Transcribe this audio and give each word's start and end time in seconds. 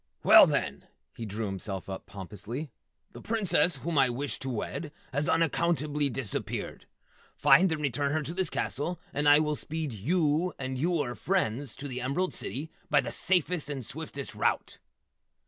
"Well, 0.23 0.47
then," 0.47 0.87
he 1.15 1.27
drew 1.27 1.45
himself 1.45 1.87
up 1.87 2.07
pompously. 2.07 2.71
"The 3.11 3.21
Princess 3.21 3.77
whom 3.77 3.99
I 3.99 4.09
wish 4.09 4.39
to 4.39 4.49
wed 4.49 4.91
has 5.13 5.29
unaccountably 5.29 6.09
disappeared. 6.09 6.87
Find 7.35 7.71
and 7.71 7.79
return 7.83 8.11
her 8.11 8.23
to 8.23 8.33
this 8.33 8.49
castle, 8.49 8.99
and 9.13 9.29
I 9.29 9.37
will 9.37 9.55
speed 9.55 9.93
yew 9.93 10.53
and 10.57 10.75
yewer 10.75 11.13
friends 11.15 11.75
to 11.75 11.87
the 11.87 12.01
Emerald 12.01 12.33
City 12.33 12.71
by 12.89 13.01
the 13.01 13.11
safest 13.11 13.69
and 13.69 13.85
swiftest 13.85 14.33
route!" 14.33 14.79